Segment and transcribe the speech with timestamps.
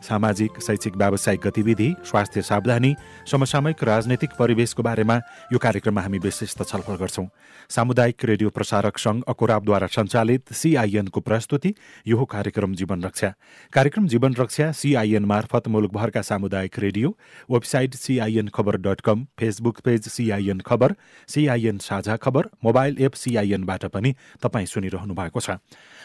[0.00, 2.94] सामाजिक शैक्षिक व्यावसायिक गतिविधि स्वास्थ्य सावधानी
[3.30, 5.16] समसामयिक राजनैतिक परिवेशको बारेमा
[5.52, 7.26] यो कार्यक्रममा हामी विशेष छलफल गर्छौँ।
[7.70, 11.74] सामुदायिक रेडियो प्रसारक सङ्घ अकोराबद्वारा सञ्चालित सिआइएनको प्रस्तुति
[12.06, 13.32] यो कार्यक्रम जीवन रक्षा।
[13.72, 17.16] कार्यक्रम जीवन रक्षा सिआइएन मार्फत मुलुकभरका सामुदायिक radio
[17.50, 20.94] website CIN Khabar dot com Facebook page CIN Khabar
[21.28, 25.58] CIN Sajha Khabar mobile app सिआइएनबाट पनि तपाईँ सुनिरहनु भएको छ।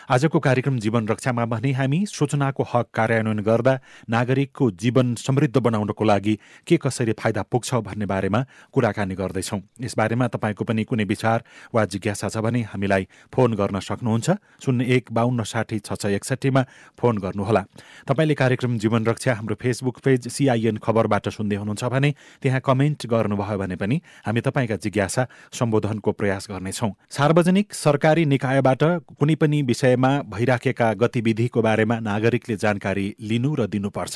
[0.10, 6.38] आजको कार्यक्रम जीवन रक्षामा भने हामी सूचनाको हक कार्यान्वयन गर्दा नागरिकको जीवन समृद्ध बनाउनको लागि
[6.68, 8.40] के कसरी फाइदा पुग्छ भन्ने बारेमा
[8.74, 14.30] कुराकानी गर्दैछौँ। यसबारेमा तपाईँको पनि कुनै विचार वा जिज्ञासा छ भने हामीलाई फोन गर्न सक्नुहुन्छ।
[14.64, 16.62] शून्य एक बाहन्न साठी छ छ एकसट्ठीमा
[17.00, 17.62] फोन गर्नुहोला।
[18.08, 23.58] तपाईँले कार्यक्रम जीवन रक्षा हाम्रो फेसबुक पेज सिआइएन खबरबाट सुन्दै हुनुहुन्छ भने त्यहाँ कमेन्ट गर्नुभयो
[23.58, 28.84] भने पनि हामी तपाईँका जिज्ञासा सम्बोधनको प्रयास गर्नेछौँ। सार्वजनिक सरकारी निकायबाट
[29.20, 34.16] कुनै पनि विषयमा भइराखेका गतिविधिको बारेमा नागरिकले जानकारी लिनु र दिनुपर्छ।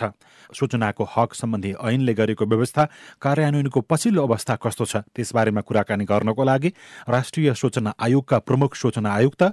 [0.49, 2.83] सूचनाको हक सम्बन्धी ऐनले गरेको व्यवस्था
[3.21, 6.69] कार्यान्वयनको पछिल्लो अवस्था कस्तो छ त्यसबारेमा कुराकानी गर्नको लागि
[7.09, 9.43] राष्ट्रिय सूचना आयोगका प्रमुख सूचना आयुक्त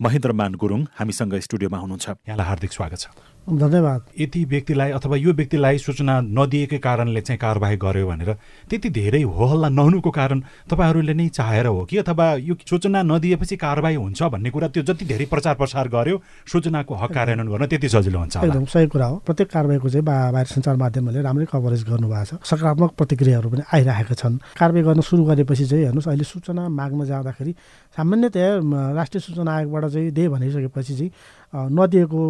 [0.00, 3.06] महेन्द्रमान गुरुङ हामीसँग स्टुडियोमा हुनुहुन्छ। यहाँलाई हार्दिक स्वागत छ।
[3.48, 8.32] धन्यवाद। यति व्यक्तिलाई अथवा यो व्यक्तिलाई सूचना नदिएकै कारणले चाहिँ कारवाही गर्यो भनेर
[8.70, 13.56] त्यति धेरै हो हल्ला नहुनुको कारण तपाईँहरूले नै चाहेर हो कि अथवा यो सूचना नदिएपछि
[13.56, 17.88] कारवाही हुन्छ भन्ने कुरा त्यो जति धेरै प्रचार प्रसार गर्यो सूचनाको हक कार्यान्वयन गर्न त्यति
[17.88, 22.38] सजिलो हुन्छ एकदम सही कुरा हो। प्रत्येक कारवाहीको चाहिँ बाहिर सञ्चार माध्यमहरूले राम्रै कभरेज गर्नुभएको
[22.38, 27.04] छ। सकारात्मक प्रतिक्रियाहरू पनि आइरहेका छन्। कारवाही गर्न सुरु गरेपछि चाहिँ हेर्नुहोस् अहिले सूचना माग्न
[27.10, 27.52] जाँदाखेरि
[27.96, 28.48] सामान्यतया
[28.94, 31.10] राष्ट्रिय सूचना आयोगबाट चाहिँ दे भनिसकेपछि चाहिँ
[31.52, 32.20] नदिएको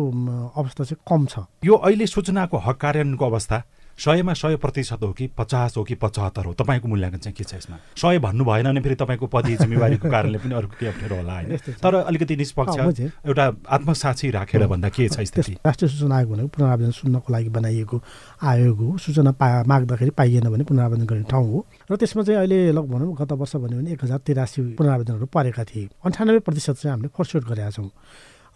[0.57, 3.63] अवस्था चाहिँ कम छ। यो अहिले सूचनाको हक कार्यान्वयनको अवस्था
[4.01, 6.53] सयमा सय प्रतिशत हो कि पचास हो कि पचहत्तर हो?
[6.57, 7.77] तपाईँको मूल्याङ्कन चाहिँ के छ यसमा?
[8.01, 11.57] सय भन्नु भएन भने फेरि तपाईँको पदि जिम्मेवारीको कारणले पनि अर्को के अप्ठ्यारो होला होइन?
[11.85, 15.53] तर अलिकति निष्पक्ष एउटा आत्मसाक्षी राखेर भन्दा के छ स्थिति?
[15.61, 18.03] राष्ट्रिय सूचना आयोग भनेको पुनरावेदन सुन्नको लागि बनाइएको
[18.41, 22.73] आयोग हो। सूचना पा माग्दाखेरि पाइएन भने पुनरावेदन गर्ने ठाउँ हो। र त्यसमा चाहिँ अहिले
[22.73, 26.93] लग भनौँ गत वर्ष भन्यो भने एक हजार तिरासी पुनरावेदनहरू परेका थिए। अन्ठानब्बे प्रतिशत चाहिँ
[26.97, 27.91] हामीले फर्स्टवेट गरेका छौँ।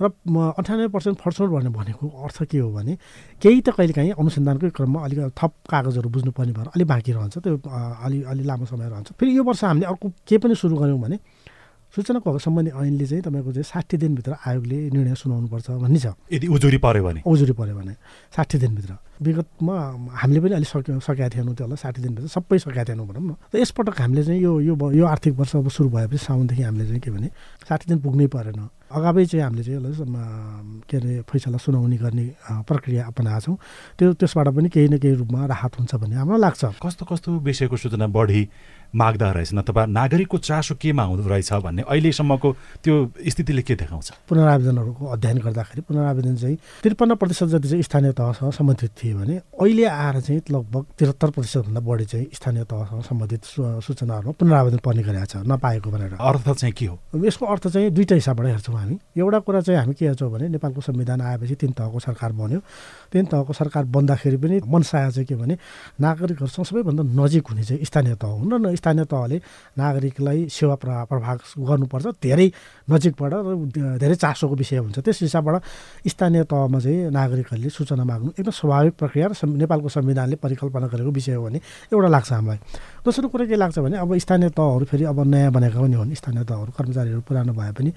[0.01, 0.11] र
[0.59, 2.95] अन्ठानब्बे पर्सेन्ट फर्सोड भन्ने भनेको अर्थ के हो भने
[3.43, 8.23] केही त कहिलेकाहीँ अनुसन्धानकै क्रममा अलिक थप कागजहरू बुझ्नुपर्ने भएर अलिक बाँकी रहन्छ त्यो अलि
[8.27, 11.17] अलि लामो समय रहन्छ। फेरि यो वर्ष हामीले अर्को के पनि सुरु गऱ्यौँ भने
[11.95, 16.47] सूचनाको हक सम्बन्धी ऐनले चाहिँ तपाईँको चाहिँ साठी दिनभित्र आयोगले निर्णय सुनाउनुपर्छ भन्ने छ। यदि
[16.51, 17.21] उजुरी पऱ्यो भने?
[17.23, 17.95] उजुरी पऱ्यो भने
[18.35, 19.75] साठी दिनभित्र। विगतमा
[20.11, 23.63] हामीले पनि अलिक सक्यौँ सकेका थिएनौँ त्यसलाई साठी दिनभित्र सबै सकेका थिएनौँ भनौँ न त।
[23.63, 24.53] यसपटक हामीले चाहिँ यो
[24.91, 27.29] यो आर्थिक वर्ष अब सुरु भएपछि साउनदेखि हामीले चाहिँ के भने
[27.63, 32.27] साठी दिन पुग्नै परेन। अगावै चाहिँ हामीले चाहिँ यसलाई के अरे फैसला सुनाउने गर्ने
[32.67, 33.57] प्रक्रिया अपनाएको छौँ।
[33.99, 37.77] त्यो त्यसबाट पनि केही न केही रूपमा राहत हुन्छ भन्ने हाम्रो लाग्छ। कस्तो कस्तो विषयको
[37.79, 38.43] सूचना बढी
[38.95, 42.49] माग्दा रहेछन् अथवा नागरिकको चासो केमा हुँदो रहेछ भन्ने अहिलेसम्मको
[42.85, 42.95] त्यो
[43.27, 44.09] स्थितिले के देखाउँछ?
[44.29, 49.85] पुनरावेदनहरूको अध्ययन गर्दाखेरि पुनरावेदन चाहिँ त्रिपन्न प्रतिशत जति चाहिँ स्थानीय तहसँग सम्बन्धित थिए भने अहिले
[49.85, 53.43] आएर चाहिँ लगभग त्रिहत्तर प्रतिशतभन्दा बढी चाहिँ स्थानीय तहसँग सम्बन्धित
[53.85, 56.99] सूचनाहरूमा पुनरावेदन पर्ने गरेको छ नपाएको भनेर। अर्थ चाहिँ के हो?
[57.25, 60.81] यसको अर्थ चाहिँ दुईवटा हिसाबबाट हेर्छौँ हामी। एउटा कुरा चाहिँ हामी के हेर्छौँ भने नेपालको
[60.81, 62.61] संविधान आएपछि तिन तहको सरकार बन्यो।
[63.13, 65.55] तिन तहको सरकार बन्दाखेरि पनि मनसाय चाहिँ के भने
[66.01, 69.37] नागरिकहरूसँग सबैभन्दा नजिक हुने चाहिँ स्थानीय तह हुन् र स्थानीय तहले
[69.81, 72.49] नागरिकलाई सेवा प्रभाव गर्नुपर्छ। धेरै
[72.93, 73.33] नजिकबाट
[73.97, 75.55] धेरै चासोको विषय हुन्छ। त्यस हिसाबबाट
[76.05, 81.35] स्थानीय तहमा चाहिँ नागरिकहरूले सूचना माग्नु एकदम स्वाभाविक प्रक्रिया र नेपालको संविधानले परिकल्पना गरेको विषय
[81.35, 81.59] हो भने
[81.93, 82.59] एउटा लाग्छ हामीलाई।
[83.05, 86.45] दोस्रो कुरा के लाग्छ भने अब स्थानीय तहहरू फेरि अब नयाँ बनेका पनि हुन्। स्थानीय
[86.49, 87.91] तहहरू कर्मचारीहरू पुरानो भए पनि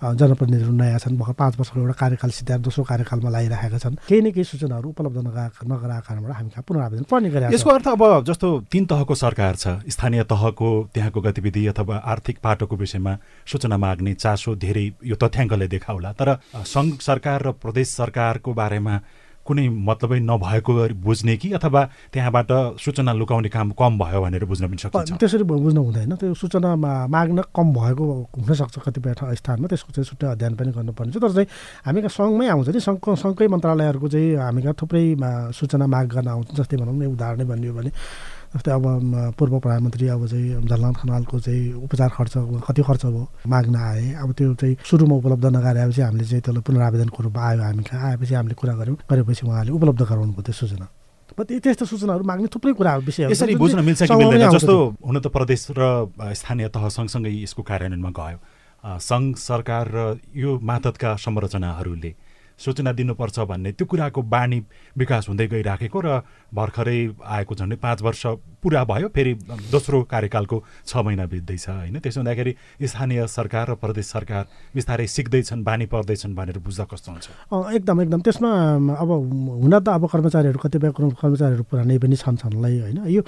[0.00, 4.32] जनप्रतिनिधिहरू नयाँ छन्। भर्खर पाँच वर्षको एउटा कार्यकाल सिद्धाएर दोस्रो कार्यकालमा लागिरहेका छन्। केही न
[4.32, 8.84] केही सूचनाहरू उपलब्ध नगराएको कारणबाट हामी कहाँ पुनरावेदन पर्ने गरेर यसको अर्थ अब जस्तो तिन
[8.88, 13.12] तहको सरकार छ स्थानीय तहको त्यहाँको गतिविधि अथवा आर्थिक पाटोको विषयमा
[13.44, 18.96] सूचना माग्ने चासो धेरै यो तथ्याङ्कले देखाउला। तर सङ्घ सरकार र प्रदेश सरकारको बारेमा
[19.46, 20.72] कुनै मतलबै नभएको
[21.04, 21.82] बुझ्ने कि अथवा
[22.12, 22.50] त्यहाँबाट
[22.80, 26.74] सूचना लुकाउने काम कम भयो भनेर बुझ्न पनि सक्छ त्यसरी बुझ्नु हुँदैन। त्यो सूचना
[27.08, 28.04] माग्न कम भएको
[28.40, 31.48] हुनसक्छ कतिपय स्थानमा। त्यसको चाहिँ छुट्टै अध्ययन पनि गर्नुपर्ने छ तर चाहिँ
[31.84, 35.04] हामी सङ्घमै आउँछ नि। सङ्घको सङ्घकै मन्त्रालयहरूको चाहिँ हामी कहाँ थुप्रै
[35.52, 37.90] सूचना माग गर्न आउँछ जस्तै भनौँ न उदाहरणै भनियो भने।
[38.54, 38.84] जस्तै अब
[39.38, 42.34] पूर्व प्रधानमन्त्री अब चाहिँ झलनाथ खनालको चाहिँ उपचार खर्च
[42.66, 47.22] कति खर्च भयो माग्न आए। अब त्यो चाहिँ सुरुमा उपलब्ध नगरेपछि हामीले चाहिँ त्यसलाई पुनरावेदनको
[47.22, 50.86] रूपमा आयो हामी कहाँ आएपछि हामीले कुरा गऱ्यौँ। गरेपछि उहाँले उपलब्ध गराउनु भयो त्यो सूचना।
[51.34, 54.50] त्यस्तो सूचनाहरू माग्ने थुप्रै कुराहरू विषय यसरी बुझ्न मिल्छ कि मिल्दैन?
[54.54, 56.06] जस्तो हुन त प्रदेश र
[56.38, 58.38] स्थानीय तह सँगसँगै यसको कार्यान्वयनमा गयो।
[58.84, 59.98] सङ्घ सरकार र
[60.36, 62.10] यो मातहतका संरचनाहरूले
[62.58, 64.58] सूचना दिनुपर्छ भन्ने त्यो कुराको बानी
[64.96, 66.20] विकास हुँदै गइराखेको र
[66.52, 66.98] भर्खरै
[67.34, 68.26] आएको झन्डै पाँच वर्ष
[68.64, 69.32] पुरा भयो फेरि
[69.68, 70.56] दोस्रो कार्यकालको
[70.88, 72.00] छ महिना बित्दैछ होइन?
[72.00, 74.44] त्यसो हुँदाखेरि स्थानीय सरकार र प्रदेश सरकार
[74.74, 77.26] बिस्तारै सिक्दैछन् बानी पर्दैछन् भनेर बुझ्दा कस्तो हुन्छ?
[77.76, 78.50] एकदम एकदम। त्यसमा
[78.96, 79.10] अब
[79.60, 82.98] हुन त अब कर्मचारीहरू कतिपय कर्मचारीहरू पुरानै पनि छन् छन्लाई होइन?
[83.12, 83.22] यो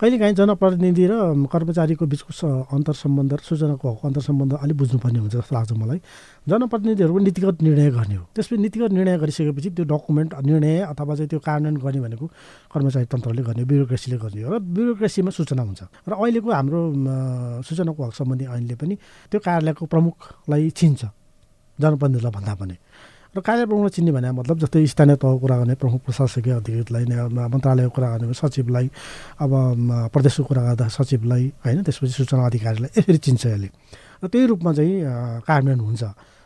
[0.00, 1.14] कहिलेकाहीँ जनप्रतिनिधि र
[1.46, 2.32] कर्मचारीको बिचको
[2.72, 6.00] अन्तर सम्बन्ध र सूचनाको हक अन्तर सम्बन्ध अलिक बुझ्नुपर्ने हुन्छ जस्तो लाग्छ मलाई।
[6.48, 11.40] जनप्रतिनिधिहरूको नीतिगत निर्णय गर्ने हो। त्यसपछि नीतिगत निर्णय गरिसकेपछि त्यो डकुमेन्ट निर्णय अथवा चाहिँ त्यो
[11.44, 12.26] कार्यान्वयन गर्ने भनेको
[12.72, 16.80] कर्मचारी तन्त्रले गर्ने ब्युरोक्रेसीले गर्ने हो र ब्युरोक्रेसीमा सूचना हुन्छ। र अहिलेको हाम्रो
[17.68, 18.94] सूचनाको हक सम्बन्धी ऐनले पनि
[19.28, 21.02] त्यो कार्यालयको प्रमुखलाई छिन्छ
[21.78, 22.76] जनप्रतिनिधिलाई भन्दा पनि।
[23.30, 27.92] र कार्य प्रमुखलाई चिन्ने भने मतलब जस्तै स्थानीय तहको कुरा गर्ने प्रमुख प्रशासकीय अधिकारीलाई मन्त्रालयको
[27.94, 28.86] कुरा गर्ने सचिवलाई
[29.38, 29.52] अब
[30.10, 33.68] प्रदेशको कुरा गर्दा सचिवलाई होइन त्यसपछि सूचना अधिकारीलाई यसरी चिन्छ यसले।
[34.18, 34.94] र त्यही रूपमा चाहिँ
[35.46, 36.02] कार्यान्वयन हुन्छ।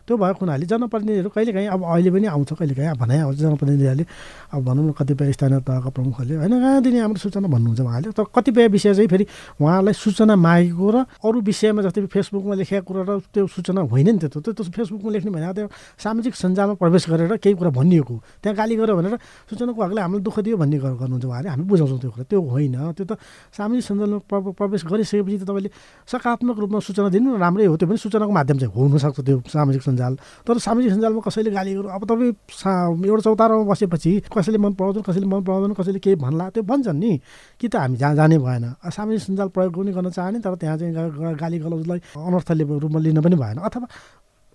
[0.09, 4.05] त्यो भएको हुनाले जनप्रतिनिधिहरू कहिलेकाहीँ अब अहिले पनि आउँछ कहिलेकाहीँ भनाइ आउँछ जनप्रतिनिधिहरूले
[4.51, 8.69] अब भनौँ न कतिपय स्थानीय तहका प्रमुखहरूले होइन कहाँ हाम्रो सूचना भन्नुहुन्छ उहाँले तर कतिपय
[8.69, 13.47] विषय चाहिँ फेरि उहाँलाई सूचना मागेको र अरू विषयमा जस्तै फेसबुकमा लेखेको कुरा र त्यो
[13.47, 17.71] सूचना होइन नि त्यो त्यो फेसबुकमा लेख्ने भने त्यो सामाजिक सञ्जालमा प्रवेश गरेर केही कुरा
[17.73, 19.17] भनिएको त्यहाँ गाली गर्यो भनेर
[19.49, 23.05] सूचनाको हकले हामीलाई दुःख दियो भन्ने गर्नुहुन्छ उहाँले हामी बुझाउँछौँ त्यो कुरा त्यो होइन त्यो
[23.05, 23.13] त
[23.51, 24.19] सामाजिक सञ्जालमा
[24.53, 25.71] प्रवेश गरिसकेपछि त तपाईँले
[26.05, 30.15] सकारात्मक रूपमा सूचना दिनु राम्रै हो त्यो पनि सूचनाको माध्यम चाहिँ हुनसक्छ त्यो सामाजिक सञ्जाल।
[30.43, 35.03] तर सामाजिक सञ्जालमा कसैले गाली गर्नु अब तपाईँ सा एउटा चौतारामा बसेपछि कसैले मन पराउँदैन
[35.07, 37.13] कसैले मन पराउँदैन कसैले केही भन्ला त्यो भन्छन् नि।
[37.61, 41.39] कि त हामी जहाँ जाने भएन। सामाजिक सञ्जाल प्रयोग पनि गर्न चाहने तर त्यहाँ चाहिँ
[41.39, 43.87] गाली गलौजलाई अनर्थले रूपमा लिन पनि भएन। अथवा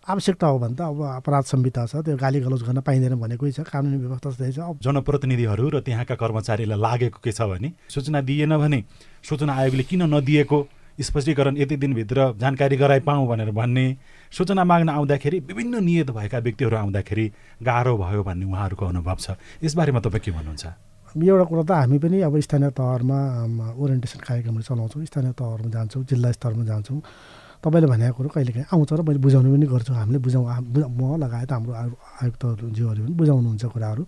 [0.09, 3.61] आवश्यकता हो भने त अब अपराध संहिता छ त्यो गाली गलौज गर्न पाइँदैन भनेकै छ
[3.61, 8.79] कानुनी व्यवस्था त्यही छ। जनप्रतिनिधिहरू र त्यहाँका कर्मचारीलाई लागेको के छ भने सूचना दिएन भने
[9.21, 10.59] सूचना आयोगले किन नदिएको?
[10.99, 13.85] स्पष्टीकरण यति दिनभित्र जानकारी गराइ पाऊँ भनेर भन्ने
[14.31, 17.25] सूचना माग्न आउँदाखेरि विभिन्न नियत भएका व्यक्तिहरू आउँदाखेरि
[17.63, 20.65] गाह्रो भयो भन्ने उहाँहरूको अनुभव छ। यसबारेमा तपाईँ के भन्नुहुन्छ?
[21.15, 23.17] एउटा कुरा त हामी पनि अब स्थानीय तहमा
[23.79, 27.01] ओरिएन्टेसन कार्यक्रमहरू चलाउँछौँ स्थानीय तहहरूमा जान्छौँ जिल्ला स्तरमा जान्छौँ।
[27.63, 31.73] तपाईँले भनेको कुरो कहिलेकाहीँ आउँछ र मैले बुझाउने पनि गर्छु। हामीले बुझाउँ म लगायत हाम्रो
[31.73, 34.03] आयुक्तज्यूहरूले पनि बुझाउनुहुन्छ कुराहरू।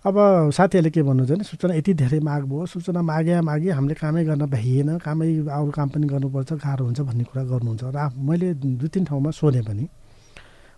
[0.00, 0.16] अब
[0.56, 4.48] साथीहरूले के भन्नुहुन्छ भने सूचना यति धेरै माग भयो सूचना मागे मागे हामीले कामै गर्न
[4.48, 9.04] भ्याइएन कामै अरू काम पनि गर्नुपर्छ गाह्रो हुन्छ भन्ने कुरा गर्नुहुन्छ। र मैले दुई तिन
[9.04, 9.84] ठाउँमा सोधेँ पनि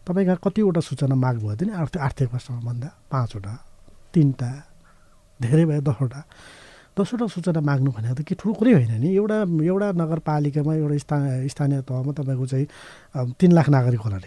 [0.03, 1.55] तपाईँका कतिवटा सूचना माग भयो?
[1.55, 2.73] भने आर्थिक आर्थिक वर्षमा
[3.15, 3.53] पाँचवटा
[4.11, 4.51] तिनवटा
[5.39, 6.21] धेरै भयो दसवटा।
[6.99, 9.39] दसवटा सूचना माग्नु भनेको त के ठुलो कुरै होइन नि। एउटा
[9.71, 11.17] एउटा नगरपालिकामा एउटा स्था
[11.47, 12.67] स्थानीय तहमा तपाईँको चाहिँ
[13.39, 14.19] तिन लाख नागरिक होला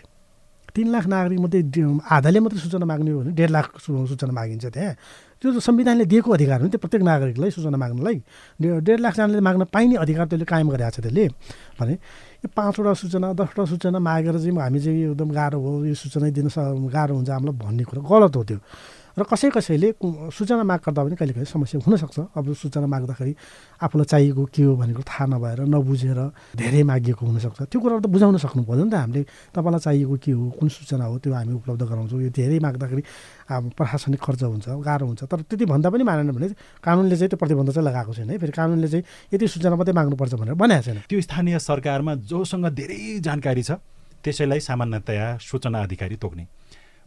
[0.75, 1.61] तिन लाख नागरिक मात्रै
[2.03, 4.93] आधाले मात्रै सूचना माग्ने हो भने डेढ लाख सूचना मागिन्छ त्यहाँ।
[5.39, 8.17] त्यो संविधानले दिएको अधिकार हो नि त्यो प्रत्येक नागरिकलाई सूचना माग्नलाई।
[8.59, 11.25] डेढ लाखजनाले माग्न पाइने अधिकार त्यसले कायम गरेको छ त्यसले।
[11.79, 11.93] भने
[12.43, 16.47] यो पाँचवटा सूचना दसवटा सूचना मागेर चाहिँ हामी चाहिँ एकदम गाह्रो हो यो सूचना दिन
[16.91, 18.59] गाह्रो हुन्छ हामीलाई भन्ने कुरा गलत हो त्यो।
[19.15, 19.95] र कसै कसैले
[20.27, 23.33] सूचना माग गर्दा पनि कहिले कहिले समस्या हुनसक्छ अब सूचना माग्दाखेरि
[23.79, 26.19] आफूलाई चाहिएको के हो भनेको थाहा नभएर नबुझेर
[26.59, 29.21] धेरै मागिएको हुनसक्छ त्यो कुराहरू त बुझाउन सक्नु पर्यो नि त हामीले।
[29.55, 33.03] तपाईँलाई चाहिएको के हो कुन सूचना हो त्यो हामी उपलब्ध गराउँछौँ। यो धेरै माग्दाखेरि
[33.71, 36.47] प्रशासनिक खर्च हुन्छ गाह्रो हुन्छ। तर त्यति भन्दा पनि मानेन भने
[36.83, 40.33] कानुनले चाहिँ त्यो प्रतिबन्ध चाहिँ लगाएको छैन है। फेरि कानुनले चाहिँ यति सूचना मात्रै माग्नुपर्छ
[40.43, 43.79] भनेर भनेको छैन। त्यो स्थानीय सरकारमा जोसँग धेरै जानकारी छ।
[44.23, 46.43] त्यसैलाई सामान्यतया सूचना अधिकारी तोक्ने।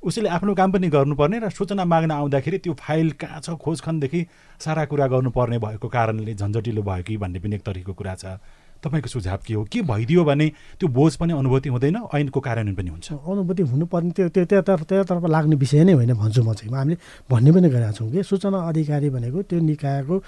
[0.02, 4.26] उसले आफ्नो काम पनि गर्नुपर्ने र सूचना माग्न आउँदाखेरि त्यो फाइल कहाँ छ खोजखनदेखि
[4.60, 8.38] सारा कुरा गर्नुपर्ने भएको कारणले झन्झटिलो भयो कि भन्ने पनि एक तरिकाको कुरा छ।
[8.78, 9.66] तपाईँको सुझाव के हो?
[9.66, 10.46] के भइदियो भने
[10.78, 15.24] त्यो बोझ पनि अनुभूति हुँदैन ऐनको कार्यान्वयन पनि हुन्छ। अनुभूति हुनुपर्ने त्यो त्यो त्यतातर्फ त्यतातर्फ
[15.26, 19.10] लाग्ने विषय नै होइन भन्छु म चाहिँ। हामीले भन्ने पनि गरेका छौँ कि सूचना अधिकारी
[19.10, 20.18] भनेको त्यो निकायको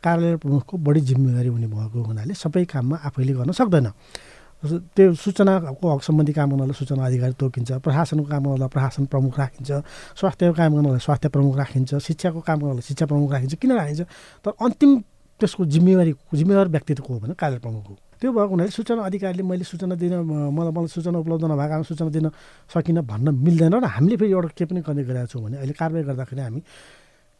[0.00, 3.92] कार्यालय प्रमुखको बढी जिम्मेवारी हुने भएको हुनाले सबै काममा आफैले गर्न सक्दैन।
[4.58, 9.70] त्यो सूचनाको हक सम्बन्धी काम गर्नलाई सूचना अधिकारी तोकिन्छ प्रशासनको काम गर्नलाई प्रशासन प्रमुख राखिन्छ
[10.18, 14.02] स्वास्थ्यको काम गर्नलाई स्वास्थ्य प्रमुख राखिन्छ शिक्षाको काम गर्नलाई शिक्षा प्रमुख राखिन्छ किन राखिन्छ?
[14.42, 14.90] तर अन्तिम
[15.40, 19.64] त्यसको जिम्मेवारी जिम्मेवार व्यक्तित्व हो भने कार्य प्रमुख हो। त्यो भएको हुनाले सूचना अधिकारीले मैले
[19.64, 22.26] सूचना दिन मलाई मलाई सूचना उपलब्ध नभएको कारण सूचना दिन
[22.74, 26.04] सकिनँ भन्न मिल्दैन र हामीले फेरि एउटा के पनि गर्ने गरेका छौँ भने अहिले कारवाही
[26.04, 26.60] गर्दाखेरि हामी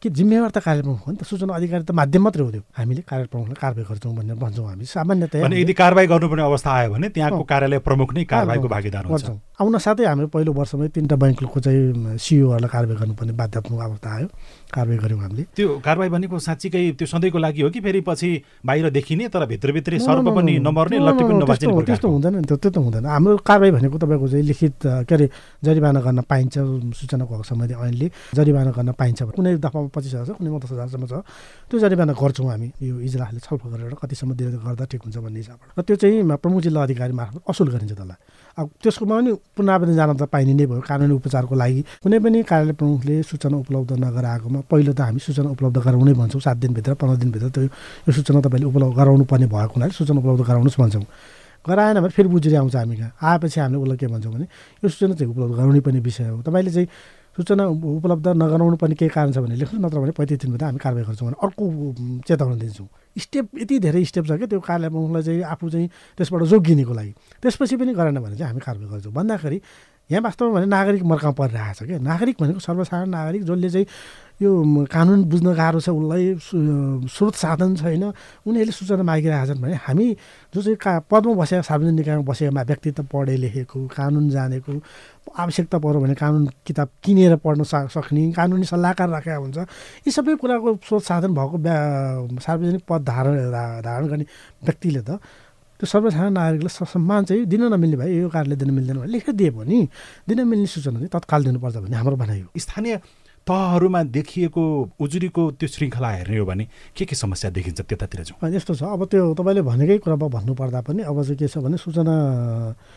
[0.01, 3.01] कि जिम्मेवार त कार्यप्रमुख हो नि त सूचना अधिकारी त माध्यम मात्रै हो त्यो। हामीले
[3.03, 7.79] कार्यप्रमुखलाई कारवाही गर्छौँ भनेर भन्छौँ हामी। सामान्यतया यदि कारवाही गर्नुपर्ने अवस्था आयो भने त्यहाँको कार्यालय
[7.83, 9.27] प्रमुख नै कारवाहीको भागीदार हुन्छ।
[9.59, 14.27] आउन साथै हाम्रो पहिलो वर्षमै तिनवटा ब्याङ्कको चाहिँ सिओहरूलाई कारवाही गर्नुपर्ने बाध्यात्मक अवस्था आयो।
[14.71, 18.29] कारवाही गऱ्यौँ हामीले। त्यो कारवाही भनेको साँच्चीकै त्यो सधैँको लागि हो कि फेरि पछि
[18.63, 22.77] बाहिर देखिने तर भित्रभित्रै सर्व पनि नमर्ने लट्टी पनि त्यस्तो हुँदैन नि त्यो त्यो त
[22.79, 25.27] हुँदैन। हाम्रो कारवाही भनेको तपाईँको चाहिँ लिखित के अरे
[25.59, 26.55] जरिवाना गर्न पाइन्छ
[26.95, 28.07] सूचनाको हक सम्बन्धी ऐनले
[28.39, 31.13] जरिवाना गर्न पाइन्छ। कुनै दफा पच्चिस हजार छ कुनैमा दस हजारसम्म छ।
[31.69, 35.67] त्यो जरिमाना गर्छौँ हामी यो इजलासले छलफल गरेर कतिसम्म दिएर गर्दा ठिक हुन्छ भन्ने हिसाबबाट।
[35.77, 38.19] र त्यो चाहिँ प्रमुख जिल्ला अधिकारी मार्फत असुल गरिन्छ त्यसलाई।
[38.59, 42.73] अब त्यसकोमा पनि पुनरावेदन जान त पाइने नै भयो कानुनी उपचारको लागि। कुनै पनि कार्यालय
[42.75, 47.47] प्रमुखले सूचना उपलब्ध नगराएकोमा पहिलो त हामी सूचना उपलब्ध गराउनै भन्छौँ सात दिनभित्र पन्ध्र दिनभित्र
[47.55, 51.05] त्यो यो सूचना तपाईँले उपलब्ध गराउनु पर्ने भएको हुनाले सूचना उपलब्ध गराउनुहोस् भन्छौँ।
[51.65, 54.45] गराएन भने फेरि बुझेर आउँछ हामी कहाँ। आएपछि हामीले उसलाई के भन्छौँ भने
[54.83, 56.87] यो सूचना चाहिँ उपलब्ध गराउनै पर्ने विषय हो। तपाईँले चाहिँ
[57.37, 61.05] सूचना उपलब्ध नगराउनु पर्ने केही कारण छ भने लेख्नु नत्र भने पैँतिस दिनभित्र हामी कारवाही
[61.05, 61.63] गर्छौँ भने अर्को
[62.27, 66.43] चेतावनी दिन्छौँ। स्टेप यति धेरै स्टेप छ क्या त्यो कार्यालय प्रमुखलाई चाहिँ आफू चाहिँ त्यसबाट
[66.51, 69.57] जोगिनेको लागि। त्यसपछि पनि गरेन भने चाहिँ हामी कारवाही गर्छौँ। भन्दाखेरि
[70.09, 73.85] यहाँ वास्तवमा भने नागरिक मर्का परिरहेको छ क्या। नागरिक भनेको सर्वसाधारण नागरिक जसले चाहिँ
[74.41, 74.49] यो
[74.89, 76.25] कानुन बुझ्न गाह्रो छ उसलाई
[77.13, 78.03] स्रोत साधन छैन
[78.47, 80.07] उनीहरूले सूचना मागिरहेका छन् भने हामी
[80.53, 84.73] जो चाहिँ का पदमा बसेका सार्वजनिक निकायमा बसेका व्यक्तित्व पढे लेखेको कानुन जानेको
[85.37, 87.63] आवश्यकता पऱ्यो भने कानुन किताब किनेर पढ्न
[87.93, 89.57] सक्ने कानुनी सल्लाहकार राखेका हुन्छ
[90.07, 93.35] यी सबै कुराको स्रोत साधन भएको सार्वजनिक पद धारण
[93.85, 94.25] धारण गर्ने
[94.63, 95.19] व्यक्तिले त
[95.79, 99.51] त्यो सर्वसाधारण नागरिकलाई सम्मान चाहिँ दिन नमिल्ने भए यो कार्यालय दिन मिल्दैन भने लेखेर दिए
[99.55, 99.79] पनि
[100.27, 102.95] दिन मिल्ने सूचना चाहिँ तत्काल दिनुपर्छ भन्ने हाम्रो भनाइ हो। स्थानीय
[103.47, 104.63] तहहरूमा देखिएको
[105.01, 109.05] उजुरीको त्यो श्रृङ्खला हेर्ने हो भने के के समस्या देखिन्छ त्यतातिर चाहिँ यस्तो छ अब
[109.09, 112.13] त्यो तपाईँले भनेकै कुरामा भन्नुपर्दा पनि अब चाहिँ के छ भने सूचना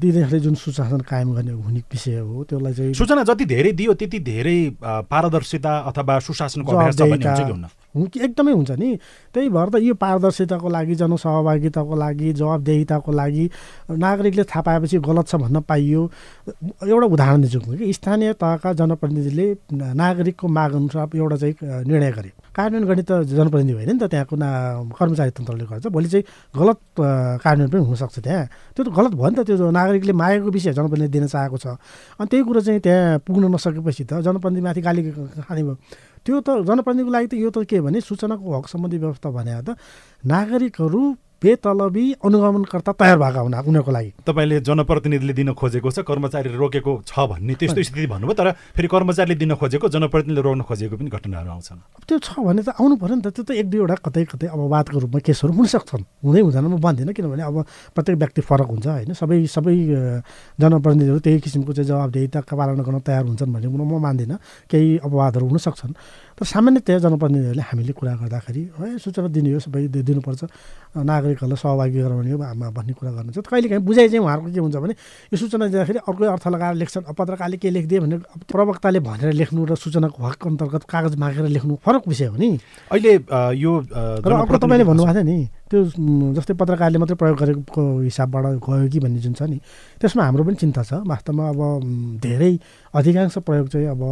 [0.03, 4.19] दिँदाखेरि जुन सुशासन कायम गर्ने हुने विषय हो त्यसलाई चाहिँ सूचना जति धेरै दियो त्यति
[4.19, 6.71] धेरै पारदर्शिता अथवा सुशासनको
[7.97, 8.91] एकदमै हुन्छ नि।
[9.35, 13.45] त्यही भएर त यो पारदर्शिताको लागि जनसहभागिताको लागि जवाबदेहिताको लागि
[13.91, 16.01] नागरिकले थाहा पाएपछि गलत छ भन्न पाइयो।
[16.89, 19.47] एउटा उदाहरण दिन्छु कि स्थानीय तहका जनप्रतिनिधिले
[19.77, 24.37] नागरिकको माग अनुसार एउटा चाहिँ निर्णय गरे। कार्यान्वयन गर्ने त जनप्रतिनिधि होइन नि त त्यहाँको
[24.37, 24.49] ना
[24.97, 26.25] कर्मचारी तन्त्रले गर्छ। भोलि चाहिँ
[26.57, 26.81] गलत
[27.45, 28.45] कार्यान्वयन पनि हुनसक्छ त्यहाँ।
[28.77, 31.67] त्यो त गलत भयो नि त। त्यो नागरिकले मागेको विषय जनप्रतिनिधि दिन चाहेको छ।
[32.21, 35.01] अनि त्यही कुरो चाहिँ त्यहाँ पुग्न नसकेपछि त जनप्रतिनिधिमाथि गाली
[35.49, 35.77] खाने भयो।
[36.27, 39.77] त्यो त जनप्रतिनिधिको लागि त यो त के भने सूचनाको हक सम्बन्धी व्यवस्था भने त
[40.25, 41.03] नागरिकहरू
[41.43, 47.13] बेतलबी अनुगमनकर्ता तयार भएका हुना उनीहरूको लागि। तपाईँले जनप्रतिनिधिले दिन खोजेको छ कर्मचारीले रोकेको छ
[47.19, 51.79] भन्ने त्यस्तो स्थिति भन्नुभयो तर फेरि कर्मचारीले दिन खोजेको जनप्रतिनिधिले रोक्न खोजेको पनि घटनाहरू आउँछन्।
[52.07, 54.99] त्यो छ भने त आउनु पऱ्यो नि त त्यो त एक दुईवटा कतै कतै अपवादको
[55.03, 57.57] रूपमा केसहरू हुनसक्छन्। हुँदै हुँदैन म भन्दिनँ किनभने अब
[57.91, 59.11] प्रत्येक व्यक्ति फरक हुन्छ होइन?
[59.19, 59.75] सबै सबै
[60.63, 64.39] जनप्रतिनिधिहरू त्यही किसिमको चाहिँ जवाबदेहिता पालन गर्न तयार हुन्छन् भन्ने कुरो म मान्दिनँ।
[64.71, 65.93] केही अपवादहरू हुनसक्छन्।
[66.43, 70.43] तर सामान्यतया जनप्रतिनिधिहरूले हामीले कुरा गर्दाखेरि है सूचना दिने हो सबै दिनुपर्छ।
[70.99, 72.39] नागरिकहरूलाई सहभागी गराउने हो
[72.75, 74.95] भन्ने कुरा गर्नुहुन्छ। कहिले काहीँ बुझाइ चाहिँ उहाँहरूको के हुन्छ भने
[75.31, 78.17] यो सूचना दिँदाखेरि अर्कै अर्थ लगाएर लेख्छन्। पत्रकारले के लेखिदिए भने
[78.51, 82.59] प्रवक्ताले भनेर लेख्नु र सूचनाको हक अन्तर्गत कागज मागेर लेख्नु फरक विषय हो नि।
[82.91, 83.13] अहिले
[83.55, 83.73] यो
[84.27, 85.39] र अर्को तपाईँले भन्नुभएको थियो नि
[85.71, 85.81] त्यो
[86.37, 89.57] जस्तै पत्रकारले मात्रै प्रयोग गरेको हिसाबबाट गयो कि भन्ने जुन छ नि
[89.97, 91.61] त्यसमा हाम्रो पनि चिन्ता छ। वास्तवमा अब
[92.21, 92.53] धेरै
[92.93, 94.03] अधिकांश प्रयोग चाहिँ अब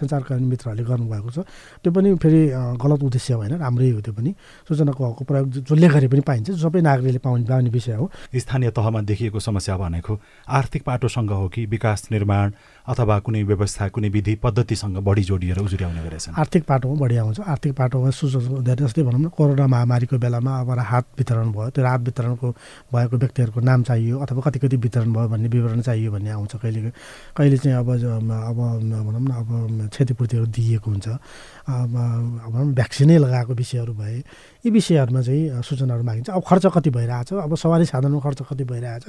[0.00, 1.38] सञ्चारकर्मी मित्रहरूले गर्नुभएको छ।
[1.82, 2.42] त्यो पनि फेरि
[2.82, 4.34] गलत उद्देश्य होइन राम्रै हो त्यो पनि।
[4.68, 9.00] सूचनाको हकको प्रयोग जसले गरे पनि पाइन्छ सबै नागरिकले पाउने पाउने विषय हो। स्थानीय तहमा
[9.02, 12.52] देखिएको समस्या भनेको आर्थिक पाटोसँग हो कि विकास निर्माण
[12.84, 17.72] अथवा कुनै व्यवस्था कुनै विधि पद्धतिसँग बढी जोडिएर उजुर्याउने गरेछ आर्थिक पाटोमा बढी आउँछ। आर्थिक
[17.74, 22.48] पाटोमा सूचना जस्तै भनौँ न कोरोना महामारीको बेलामा अब राहत वितरण भयो त्यो राहत वितरणको
[22.92, 26.92] भएको व्यक्तिहरूको नाम चाहियो अथवा कति कति वितरण भयो भन्ने विवरण चाहियो भन्ने आउँछ। कहिले
[27.36, 34.16] कहिले चाहिँ अब अब भनौँ न अब क्षतिपूर्तिहरू दिइएको हुन्छ। भनौँ भ्याक्सिनै लगाएको विषयहरू भए
[34.64, 37.32] यी विषयहरूमा चाहिँ सूचनाहरू मागिन्छ। अब खर्च कति भइरहेछ?
[37.32, 39.04] अब सवारी साधनमा खर्च कति भइरहेछ?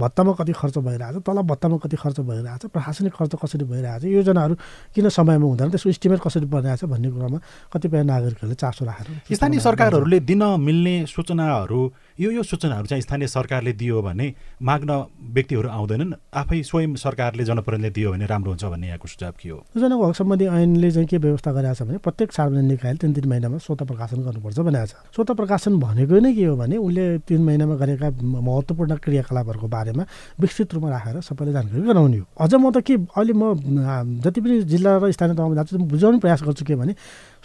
[0.00, 1.16] भत्तामा कति खर्च भइरहेछ?
[1.20, 2.66] तल भत्तामा कति खर्च भइरहेछ?
[2.72, 4.54] प्रशासनिक खर्च कसरी भइरहेछ योजनाहरू
[4.94, 7.38] किन समयमा हुँदैन त्यसको इस्टिमेट कसरी बनिरहेछ भन्ने कुरामा
[7.72, 11.80] कतिपय नागरिकहरूले चासो राखेर स्थानीय सरकारहरूले दिन मिल्ने सूचनाहरू
[12.20, 14.26] यो यो सूचनाहरू चाहिँ स्थानीय सरकारले दियो भने
[14.60, 14.90] माग्न
[15.32, 19.56] व्यक्तिहरू आउँदैनन्। आफै स्वयं सरकारले जनप्रतिनिधिले दियो भने राम्रो हुन्छ भन्ने यहाँको सुझाव के हो?
[19.72, 23.24] सूचनाको हक सम्बन्धी ऐनले चाहिँ के व्यवस्था गरेको छ भने प्रत्येक सार्वजनिक निकायले तिन तिन
[23.24, 27.40] महिनामा स्वत प्रकाशन गर्नुपर्छ भनेको छ। स्वत प्रकाशन भनेको नै के हो भने उसले तिन
[27.40, 30.04] महिनामा गरेका महत्त्वपूर्ण क्रियाकलापहरूको बारेमा
[30.44, 34.60] विस्तृत रूपमा राखेर सबैलाई जानकारी गराउने हो। अझ म त के अहिले म जति पनि
[34.68, 36.92] जिल्ला र स्थानीय तहमा जान्छु बुझाउने प्रयास गर्छु के भने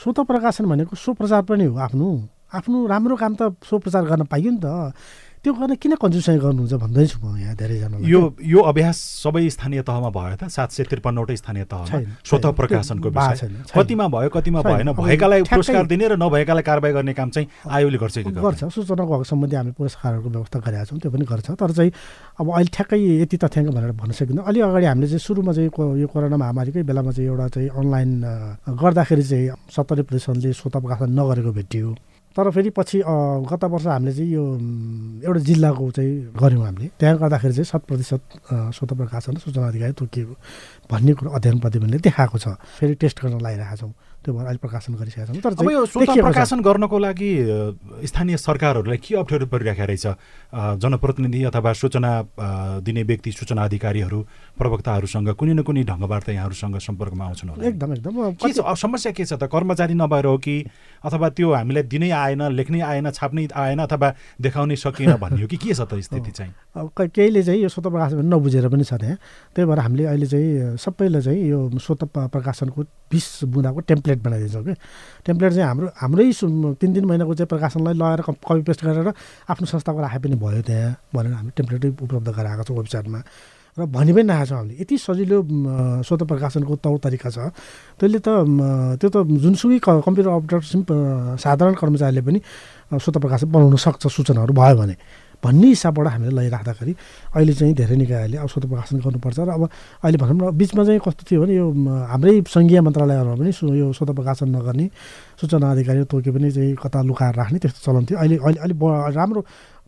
[0.03, 4.23] स्वत प्रकाशन भनेको सो प्रचार पनि हो आफ्नो। आफ्नो राम्रो काम त सो प्रचार गर्न
[4.31, 4.67] पाइयो नि त।
[5.45, 10.09] त्यो गर्न किन कन्जुसाइ गर्नुहुन्छ भन्दैछु म यहाँ धेरैजना यो यो अभ्यास सबै स्थानीय तहमा
[10.09, 10.49] भयो त?
[10.49, 11.85] सात सय त्रिपन्नवटै स्थानीय तह
[12.25, 17.29] स्वत प्रकाशनको विषय। कतिमा भयो कतिमा भएन। भएकालाई पुरस्कार दिने र नभएकालाई कारवाही गर्ने काम
[17.29, 21.47] चाहिँ आयोगले गर्छ गर्छ। सूचनाको हक सम्बन्धी हामी पुरस्कारहरूको व्यवस्था गरेका छौँ त्यो पनि गर्छ।
[21.61, 21.91] तर चाहिँ
[22.41, 25.69] अब अहिले ठ्याक्कै यति तथ्याङ्क भनेर भन्न सकिँदैन। अलि अगाडि हामीले चाहिँ सुरुमा चाहिँ
[26.01, 28.09] यो कोरोना महामारीकै बेलामा चाहिँ एउटा चाहिँ अनलाइन
[28.81, 31.87] गर्दाखेरि चाहिँ सत्तरी प्रतिशतले स्वत प्रकाशन नगरेको भेटियो
[32.35, 32.99] तर फेरि पछि
[33.47, 34.43] गत वर्ष हामीले चाहिँ यो
[35.23, 38.21] एउटा जिल्लाको चाहिँ गऱ्यौँ हामीले। त्यहाँ गर्दाखेरि चाहिँ शत प्रतिशत
[38.75, 40.35] स्वत प्रकाशन सूचना अधिकारी तोकिएको
[40.91, 43.93] भन्ने कुरो अध्ययन प्रतिवेदनले देखाएको छ। फेरि टेस्ट गर्न लगाइरहेका छौँ।
[44.25, 47.31] त्यो भएर अहिले प्रकाशन गरिसकेका छौँ तर अब यो स्वतः प्रकाशन गर्नको लागि
[48.09, 50.05] स्थानीय सरकारहरूलाई के अप्ठ्यारो परिरहेको रहेछ?
[50.81, 52.11] जनप्रतिनिधि अथवा सूचना
[52.81, 54.19] दिने व्यक्ति सूचना अधिकारीहरू
[54.57, 58.59] प्रवक्ताहरूसँग कुनै न कुनै ढङ्गबाट यहाँहरूसँग सम्पर्कमा आउँछन् होला। एकदम एकदम। के छ?
[58.65, 59.45] समस्या के छ त?
[59.45, 60.55] कर्मचारी नभएर हो कि?
[61.05, 64.09] अथवा त्यो हामीलाई दिनै आएन लेख्नै आएन छाप्नै आएन अथवा
[64.41, 65.57] देखाउनै सकिएन भन्ने हो कि?
[65.57, 66.53] के छ त स्थिति चाहिँ?
[66.75, 69.17] अब केहीले चाहिँ यो स्वत प्रकाशन नबुझेर पनि छ त्यहाँ
[69.55, 72.03] त्यही भएर हामीले अहिले चाहिँ सबैलाई चाहिँ यो स्वत
[72.35, 74.73] प्रकाशनको बिस बुँदाको टेम्प्लेट बनाइदिन्छौँ कि?
[75.23, 79.07] टेम्प्लेट चाहिँ हाम्रो हाम्रै तिन तिन महिनाको चाहिँ प्रकाशनलाई लगाएर कपी पेस्ट गरेर
[79.55, 83.19] आफ्नो संस्थाको राखे पनि भयो त्यहाँ भनेर हामीले टेम्प्लेटै उपलब्ध गराएको छौँ वेबसाइटमा।
[83.77, 85.37] र भनि पनि राखेको छौँ हामीले। यति सजिलो
[86.03, 87.37] स्वत प्रकाशनको तौर तरिका छ।
[87.99, 88.27] त्यसले त
[88.99, 92.39] त्यो त जुनसुकै कम्प्युटर अपरेटर साधारण कर्मचारीले पनि
[92.99, 94.95] स्वत प्रकाशन बनाउन सक्छ सूचनाहरू भयो भने।
[95.45, 96.93] भन्ने हिसाबबाट हामीले लैराख्दाखेरि
[97.35, 99.63] अहिले चाहिँ धेरै निकायहरूले औषध प्रकाशन गर्नुपर्छ र अब
[100.03, 101.65] अहिले भनौँ न बिचमा चाहिँ कस्तो थियो भने यो
[102.11, 104.85] हाम्रै सङ्घीय मन्त्रालयहरूमा पनि यो स्वत प्रकाशन नगर्ने
[105.39, 108.77] सूचना अधिकारी तोके पनि चाहिँ कता लुकाएर राख्ने त्यस्तो चलन थियो। अहिले अहिले अलिक
[109.17, 109.41] राम्रो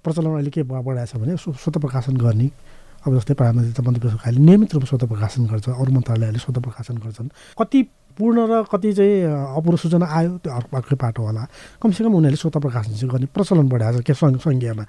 [0.04, 2.48] प्रचलन अहिले के बढाएको छ भने स्वत प्रकाशन गर्ने
[3.06, 7.80] अब जस्तै प्रधानमन्त्री मन्त्री नियमित रूपमा स्वत प्रकाशन गर्छ अरू मन्त्रालयहरूले स्वत प्रकाशन गर्छन्। कति
[8.18, 11.44] पूर्ण र कति चाहिँ अपूर्ण सूचना आयो त्यो अर्को अर्कै पाटो होला।
[11.82, 14.86] कमसेकम उनीहरूले स्वत प्रकाशन चाहिँ गर्ने प्रचलन बढाएको छ के सङ्घीयमा।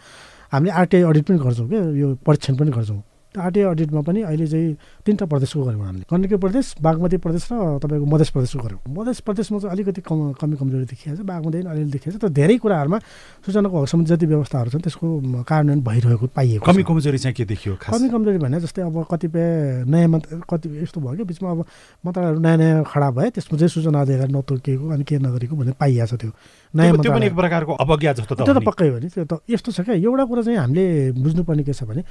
[0.52, 4.74] हामीले आरटिआई अडिट पनि गर्छौँ क्या यो परीक्षण पनि गर्छौँ। आरटिआई अडिटमा पनि अहिले चाहिँ
[5.04, 9.58] तिनवटा प्रदेशको गऱ्यौँ हामीले। गण्डकी प्रदेश बागमती प्रदेश र तपाईँको मधेस प्रदेशको गऱ्यौँ मधेस प्रदेशमा
[9.58, 12.98] चाहिँ अलिकति कम कमी कमजोरी देखिएको छ बागमती पनि अलिअलि देखिएको छ तर धेरै कुराहरूमा
[13.44, 15.06] सूचनाको हक सम्बन्धी जति व्यवस्थाहरू छन् त्यसको
[15.44, 19.44] कार्यान्वयन भइरहेको पाइएको कमी कमजोरी चाहिँ के देखियो कमी कमजोरी भने जस्तै अब कतिपय
[19.86, 21.60] नयाँ मन्त्र कति यस्तो भयो कि बिचमा अब
[22.04, 26.06] मन्त्रालयहरू नयाँ नयाँ खडा भए त्यसमा चाहिँ सूचना अधिकार नतोकिएको अनि के नगरेको भन्ने पाइएको
[26.08, 26.32] छ त्यो।
[26.74, 29.72] नयाँ त्यो पनि एक प्रकारको अवज्ञा जस्तो त्यो त पक्कै हो नि त्यो त यस्तो
[29.72, 30.84] छ क्या एउटा कुरा चाहिँ हामीले
[31.16, 32.02] बुझ्नुपर्ने के छ भने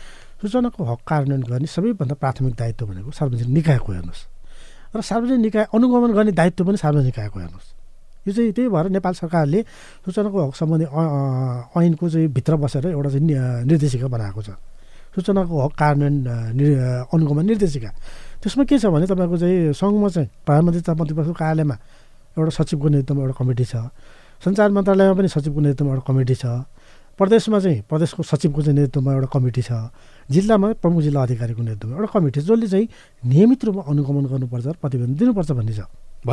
[0.41, 4.21] सूचनाको हक कार्यान्वयन गर्ने सबैभन्दा प्राथमिक दायित्व भनेको सार्वजनिक निकायको हेर्नुहोस्।
[4.95, 7.69] र सार्वजनिक निकाय अनुगमन गर्ने दायित्व पनि सार्वजनिक निकायको हेर्नुहोस्।
[8.27, 9.59] यो चाहिँ त्यही भएर नेपाल सरकारले
[10.03, 13.23] सूचनाको हक सम्बन्धी ऐनको चाहिँ भित्र बसेर एउटा चाहिँ
[13.69, 14.49] निर्देशिका बनाएको छ।
[15.15, 17.89] सूचनाको हक कार्यान्वयन अनुगमन निर्देशिका।
[18.41, 21.75] त्यसमा के छ भने तपाईँको चाहिँ सङ्घमा चाहिँ प्रधानमन्त्री मन्त्री कार्यालयमा
[22.37, 23.75] एउटा सचिवको नेतृत्वमा एउटा कमिटी छ।
[24.43, 26.45] सञ्चार मन्त्रालयमा पनि सचिवको नेतृत्वमा एउटा कमिटी छ।
[27.17, 29.71] प्रदेशमा चाहिँ प्रदेशको सचिवको चाहिँ नेतृत्वमा एउटा कमिटी छ।
[30.29, 32.87] जिल्लामा प्रमुख जिल्ला अधिकारीको नेतृत्वमा एउटा कमिटी छ जसले चाहिँ
[33.25, 35.81] नियमित रूपमा अनुगमन गर्नुपर्छ प्रतिवेदन दिनुपर्छ भन्ने छ।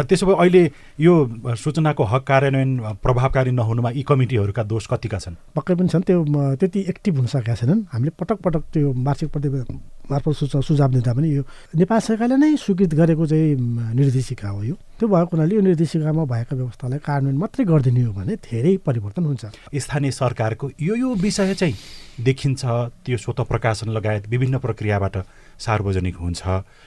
[0.02, 0.62] त्यसो भए अहिले
[0.98, 1.14] यो
[1.54, 5.34] सूचनाको हक कार्यान्वयन प्रभावकारी नहुनुमा यी कमिटीहरूका दोष कतिका छन्?
[5.54, 6.18] पक्कै पनि छन्। त्यो
[6.58, 9.78] त्यति एक्टिभ हुन सकेका छैनन्। हामीले पटक पटक त्यो वार्षिक प्रतिवेदन
[10.10, 11.42] मार्फत सुझाव दिँदा पनि यो
[11.80, 13.56] नेपाल सरकारले नै स्वीकृत गरेको चाहिँ
[13.96, 18.36] निर्देशिका हो यो। त्यो भएको हुनाले यो निर्देशिकामा भएका व्यवस्थालाई कार्यान्वयन मात्रै गरिदिने हो भने
[18.36, 21.74] धेरै परिवर्तन हुन्छ। स्थानीय सरकारको यो यो विषय चाहिँ
[22.20, 22.62] देखिन्छ
[23.04, 25.16] त्यो स्वत प्रकाशन लगायत विभिन्न प्रक्रियाबाट।
[25.58, 26.42] सार्वजनिक हुन्छ।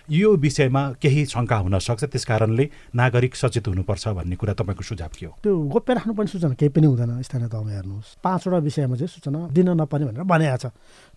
[0.10, 5.12] यो विषयमा केही शङ्का हुन सक्छ त्यस कारणले नागरिक सचेत हुनुपर्छ भन्ने कुरा तपाईँको सुझाव
[5.20, 5.34] के हो?
[5.44, 9.70] त्यो गोप्य राख्नुपर्ने सूचना केही पनि हुँदैन स्थानीय तहमा हेर्नुहोस्। पाँचवटा विषयमा चाहिँ सूचना दिन
[9.82, 10.66] नपर्ने भनेर भनेको छ।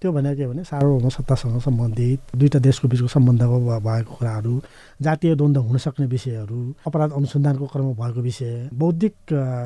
[0.01, 4.55] त्यो भनेको के भने सार्वभौम सत्तासँग सम्बन्धित दुईवटा देशको बिचको सम्बन्धको भएको कुराहरू
[5.03, 9.15] जातीय द्वन्द्व हुन सक्ने विषयहरू अपराध अनुसन्धानको क्रममा भएको विषय बौद्धिक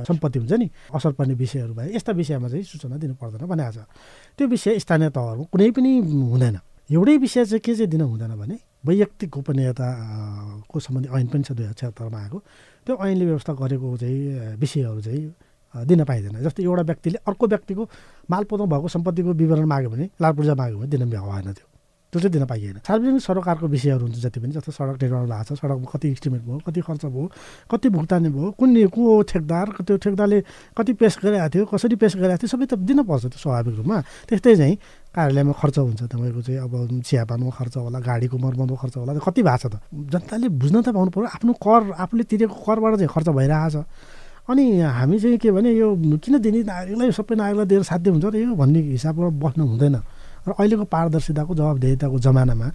[0.09, 3.87] सम्पत्ति हुन्छ नि असर पर्ने विषयहरू भए यस्ता विषयमा चाहिँ सूचना दिनु पर्दैन भनेको छ।
[4.39, 6.59] त्यो विषय स्थानीय तहहरूमा कुनै पनि हुँदैन।
[6.91, 11.65] एउटै विषय चाहिँ के चाहिँ दिन हुँदैन भने वैयक्तिक गोपनीयताको सम्बन्धी ऐन पनि छ दुई
[11.65, 12.39] हजार छत्तरमा आएको
[12.87, 17.83] त्यो ऐनले व्यवस्था गरेको चाहिँ विषयहरू चाहिँ दिन पाइँदैन। जस्तै एउटा व्यक्तिले अर्को व्यक्तिको
[18.31, 21.67] मालपोतमा भएको सम्पत्तिको विवरण माग्यो भने लाल पूर्जा माग्यो भने दिन भएन त्यो।
[22.15, 25.59] त्यो चाहिँ दिन पाइएन। सार्वजनिक सरोकारको विषयहरू हुन्छ जति पनि जस्तो सडक निर्माण भएको छ
[25.59, 27.27] सडकमा कति इस्टिमेट भयो कति खर्च भयो
[27.67, 30.39] कति भुक्तानी भयो कुन को ठेकदार त्यो ठेकदारले
[30.79, 33.99] कति पेस गरिरहेको थियो कसरी पेस गरिरहेको थियो सबै त दिनपर्छ त्यो स्वाभाविक रूपमा।
[34.31, 34.75] त्यस्तै चाहिँ
[35.11, 39.59] कार्यालयमा खर्च हुन्छ तपाईँको चाहिँ अब चियापानमा खर्च होला गाडीको मर्मतको खर्च होला कति भएको
[39.59, 43.71] छ त। जनताले बुझ्न त पाउनु पऱ्यो आफ्नो कर आफूले तिरेको करबाट चाहिँ खर्च भइरहेको
[43.75, 43.87] छ।
[44.45, 45.89] अनि हामी चाहिँ के भने यो
[46.21, 49.97] किन दिने नागरिकलाई सबै नागरिकलाई दिएर साध्य हुन्छ र यो भन्ने हिसाबबाट बस्नु हुँदैन।
[50.47, 52.69] र अहिलेको पारदर्शिताको जवाबदेहिताको जमानामा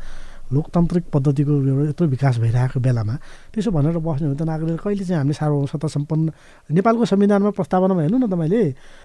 [0.50, 1.54] लोकतान्त्रिक पद्धतिको
[1.94, 3.16] यत्रो विकास भइरहेको बेलामा
[3.54, 6.26] त्यसो भनेर बस्ने हो त नागरिक कहिले चाहिँ हामीले सत्ता सम्पन्न
[6.74, 8.62] नेपालको संविधानमा प्रस्तावनामा हेर्नु न तपाईँले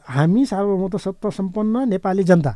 [0.09, 2.53] हामी सार्वभौमत्व सत्ता सम्पन्न नेपाली जनता।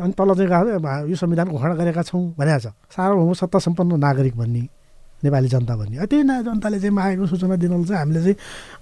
[0.00, 4.77] अनि तल चाहिँ यो संविधान घोषणा गरेका छौँ भनेको छ। सार्वभौम सत्ता सम्पन्न नागरिक भन्ने।
[5.24, 8.36] नेपाली जनता भन्ने। त्यही न जनताले चाहिँ मागेको सूचना दिनलाई चाहिँ हामीले चाहिँ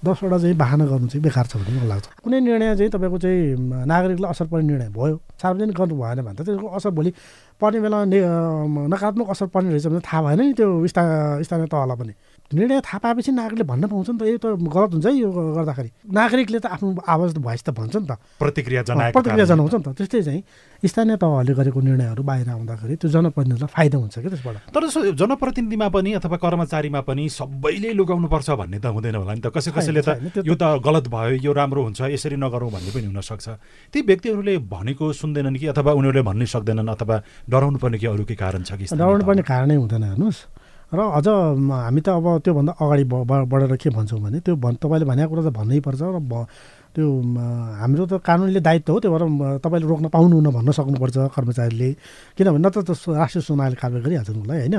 [0.05, 3.41] दसवटा चाहिँ बाहना गर्नु चाहिँ बेकार छ भन्ने मलाई लाग्छ। कुनै निर्णय चाहिँ तपाईँको चाहिँ
[3.89, 7.11] नागरिकलाई असर पर्ने निर्णय भयो। सार्वजनिक गर्नु भएन भने त त्यसको असर भोलि
[7.61, 11.03] पर्ने बेला नकारात्मक असर पर्ने रहेछ भने थाहा भएन नि त्यो स्था
[11.41, 12.13] स्थानीय तहलाई पनि।
[12.53, 15.89] निर्णय थाहा पाएपछि नागरिकले भन्न पाउँछ नि त। यो त गलत हुन्छ है यो गर्दाखेरि।
[16.15, 19.89] नागरिकले त आफ्नो आवाज भोइस त भन्छ नि त। प्रतिक्रिया जनाएको प्रतिक्रिया। जनाउँछ नि त।
[19.99, 20.41] त्यस्तै चाहिँ
[20.87, 24.83] स्थानीय तहहरूले गरेको निर्णयहरू बाहिर आउँदाखेरि त्यो जनप्रतिनिधिलाई फाइदा हुन्छ कि त्यसबाट। तर
[25.19, 30.01] जनप्रतिनिधिमा पनि अथवा कर्मचारीमा पनि सबैले लुगाउनुपर्छ भन्ने त हुँदैन होला नि त। कसै कसैले
[30.07, 33.47] त यो त गलत भयो यो राम्रो हुन्छ यसरी नगरौँ भन्ने पनि हुनसक्छ
[33.91, 37.15] ती व्यक्तिहरूले भनेको सुन्दैनन् कि अथवा उनीहरूले भन्नै सक्दैनन् अथवा
[37.49, 39.43] डराउनु पर्ने कि अरू केही कारण छ कि डराउनु पर्ने?
[39.43, 40.39] कारणै हुँदैन हेर्नुहोस्।
[40.87, 43.03] र अझ हामी त अब त्योभन्दा अगाडि
[43.51, 46.17] बढेर के भन्छौँ भने त्यो भन् तपाईँले भनेको कुरा त भन्नै पर्छ र
[46.95, 47.05] त्यो
[47.81, 49.23] हाम्रो त कानुनले दायित्व हो त्यो भएर
[49.59, 51.89] तपाईँले रोक्न पाउनुहुन्न भन्न सक्नुपर्छ कर्मचारीले।
[52.39, 54.75] किनभने न त राष्ट्रिय सूचनाले कारवाही गरिहाल्छ उसलाई होइन?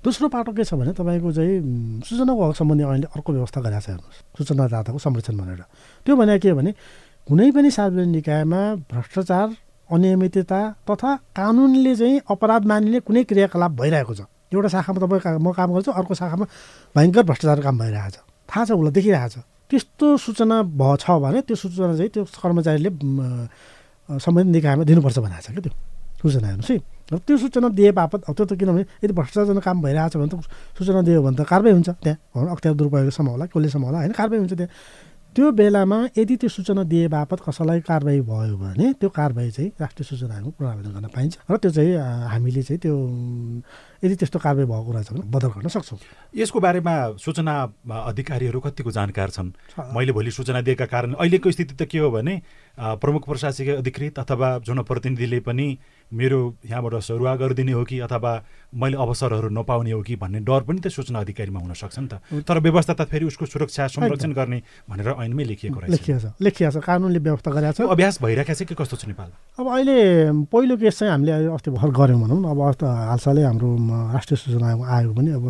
[0.00, 3.88] दोस्रो पाटो के छ भने तपाईँको चाहिँ सूचनाको हक सम्बन्धी अहिले अर्को व्यवस्था गरेको छ
[3.92, 5.62] हेर्नुहोस् सूचनादाताको संरक्षण भनेर।
[6.06, 6.70] त्यो भने के भने
[7.28, 9.48] कुनै पनि सार्वजनिक निकायमा भ्रष्टाचार
[9.90, 14.20] अनियमितता तथा कानुनले चाहिँ अपराध मानिने कुनै क्रियाकलाप भइरहेको छ।
[14.52, 16.44] एउटा शाखामा तपाईँ म काम गर्छु अर्को शाखामा
[16.94, 19.36] भयङ्कर भ्रष्टाचार काम भइरहेको छ थाहा छ उसलाई छ
[19.70, 22.90] त्यस्तो सूचना भ छ भने त्यो सूचना चाहिँ त्यो कर्मचारीले
[24.06, 25.74] सम्बन्धित निकायमा दिनुपर्छ भनेको छ क्या त्यो
[26.22, 26.78] सूचना हेर्नुहोस् है।
[27.12, 30.30] र त्यो सूचना दिए बापत अब त्यो त किनभने यदि भ्रष्टाचार काम भइरहेको छ भने
[30.30, 30.34] त
[30.78, 34.54] सूचना दियो भने त कारवाही हुन्छ। त्यहाँ अख्तियार दुरुपयोगसम्म होला कसलेसम्म होला होइन कारवाही हुन्छ
[34.54, 34.70] त्यहाँ।
[35.36, 40.06] त्यो बेलामा यदि त्यो सूचना दिए बापत कसैलाई कारवाही भयो भने त्यो कारवाही चाहिँ राष्ट्रिय
[40.08, 41.92] सूचना आयोगमा पुनरावेदन गर्न पाइन्छ र त्यो चाहिँ
[42.32, 42.94] हामीले चाहिँ त्यो
[44.00, 45.98] यदि त्यस्तो कारवाही भएको कुरा छ भने बदल गर्न सक्छौँ
[46.40, 49.52] यसको बारेमा सूचना अधिकारीहरू कतिको जानकार छन्।
[49.92, 52.40] मैले भोलि सूचना दिएका कारण अहिलेको स्थिति त के हो भने
[53.04, 55.68] प्रमुख प्रशासकीय अधिकृत अथवा जनप्रतिनिधिले पनि
[56.12, 58.32] मेरो यहाँबाट सरुवा गरिदिने हो कि अथवा
[58.74, 62.58] मैले अवसरहरू नपाउने हो कि भन्ने डर पनि त सूचना अधिकारीमा हुनसक्छ नि त। तर
[62.62, 66.84] व्यवस्था त फेरि उसको सुरक्षा संरक्षण गर्ने भनेर ऐनमै लेखिएको रहेछ। लेखिएको छ लेखिएको छ।
[66.86, 69.96] कानुनले व्यवस्था गरेको छ। अभ्यास भइरहेको छ कि कस्तो छ नेपाल अब अहिले
[70.46, 73.68] पहिलो केस चाहिँ हामीले अस्ति भर्खर गऱ्यौँ भनौँ न। अब अस्ति हालसालै हाम्रो
[74.14, 75.44] राष्ट्रिय सूचना आयोग पनि अब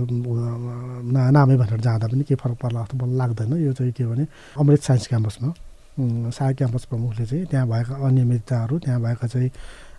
[1.12, 4.24] ना नामै भनेर जाँदा पनि केही फरक पर्ला जस्तो मलाई लाग्दैन। यो चाहिँ के भने
[4.56, 5.52] अमृत साइन्स क्याम्पसमा
[5.96, 9.50] सहायक क्याम्पस प्रमुखले चाहिँ त्यहाँ भएका अनियमितताहरू त्यहाँ भएका चाहिँ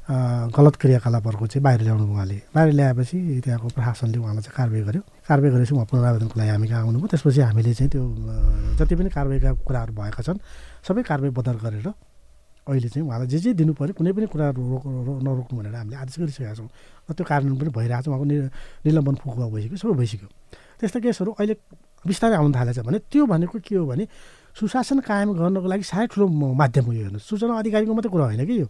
[0.07, 5.51] गलत क्रियाकलापहरूको चाहिँ बाहिर ल्याउनु उहाँले बाहिर ल्याएपछि त्यहाँको प्रशासनले उहाँलाई चाहिँ कारवाही गर्यो। कारवाही
[5.51, 7.07] गरेपछि उहाँ पुनरावेदनको लागि हामी कहाँ आउनुभयो?
[7.11, 8.03] त्यसपछि हामीले चाहिँ त्यो
[8.79, 10.39] जति पनि कारवाहीका कुराहरू भएका छन्
[10.87, 14.83] सबै कारवाही बदल गरेर अहिले चाहिँ उहाँलाई जे जे दिनु पऱ्यो कुनै पनि कुरा रोक
[15.27, 16.69] नरोक्नु भनेर हामीले आदेश गरिसकेका छौँ।
[17.07, 18.25] र त्यो कारण पनि भइरहेको छ उहाँको
[18.87, 20.27] निलम्बन फुकुवा भइसक्यो सबै भइसक्यो।
[20.79, 21.55] त्यस्तो केसहरू अहिले
[22.07, 24.07] बिस्तारै आउन थालेछ भने त्यो भनेको के हो भने
[24.55, 28.43] सुशासन कायम गर्नको लागि साह्रै ठुलो माध्यम हो यो हेर्नुहोस्। सूचना अधिकारीको मात्रै कुरा होइन
[28.47, 28.67] कि यो।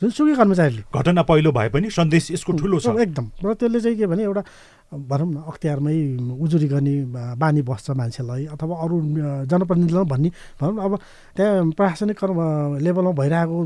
[0.00, 4.06] जुनसुकै कर्मचारीले घटना पहिलो भए पनि सन्देश यसको ठुलो छ। एकदम। र त्यसले चाहिँ के
[4.08, 4.42] भने एउटा
[4.90, 5.96] भनौँ न अख्तियारमै
[6.40, 6.94] उजुरी गर्ने
[7.36, 8.96] बानी बस्छ मान्छेलाई अथवा अरू
[9.44, 10.92] जनप्रतिनिधिलाई भन्ने भनौँ न अब
[11.36, 12.38] त्यहाँ प्रशासनिक कर्म
[12.80, 13.56] लेभलमा भइरहेको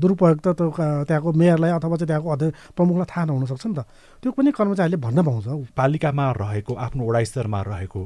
[0.00, 3.80] दुरुपयोग त त्यहाँको मेयरलाई अथवा चाहिँ त्यहाँको अध्यक्ष प्रमुखलाई थाहा नहुनसक्छ नि त।
[4.24, 8.00] त्यो पनि कर्मचारीले भन्न पाउँछ पालिकामा रहेको आफ्नो वडा स्तरमा रहेको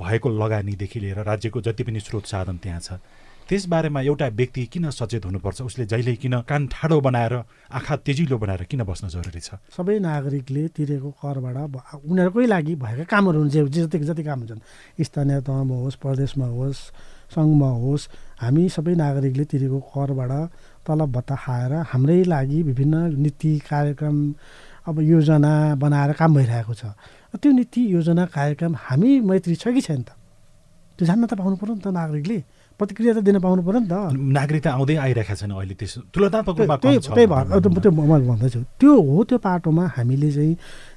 [0.00, 2.96] भएको लगानीदेखि लिएर राज्यको जति पनि स्रोत साधन त्यहाँ छ।
[3.44, 5.60] त्यस बारेमा एउटा व्यक्ति किन सचेत हुनुपर्छ?
[5.68, 7.34] उसले जहिले किन कान ठाडो बनाएर
[7.76, 9.60] आँखा तेजिलो बनाएर किन बस्न जरुरी छ?
[9.68, 11.56] सबै नागरिकले तिरेको करबाट
[12.08, 14.60] उनीहरूकै लागि भएका कामहरू हुन्छ जति जति काम हुन्छन्।
[14.96, 16.80] स्थानीय तहमा होस् प्रदेशमा होस्
[17.36, 18.08] सङ्घमा होस्
[18.40, 20.32] हामी सबै नागरिकले तिरेको करबाट
[20.88, 24.16] तलब भत्ता खाएर हाम्रै लागि विभिन्न नीति कार्यक्रम
[24.88, 26.84] अब योजना बनाएर काम भइरहेको छ।
[27.36, 30.16] त्यो नीति योजना कार्यक्रम हामी मैत्री छ कि छैन त?
[30.96, 32.38] त्यो जान्न त पाउनु पऱ्यो नि त नागरिकले।
[32.78, 36.76] प्रतिक्रिया त दिन पाउनु पऱ्यो नि त। नागरिकता आउँदै आइरहेका छन् अहिले त्यस। तुलनात्मक रूपमा
[36.82, 40.54] त्यही भएर त्यो मैले भन्दैछु। त्यो हो त्यो पाटोमा हामीले चाहिँ